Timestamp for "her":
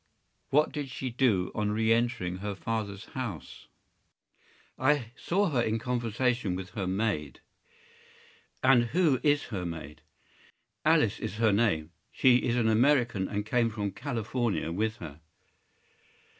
2.37-2.55, 5.51-5.61, 6.71-6.87, 9.53-9.63, 11.35-11.51, 14.97-15.19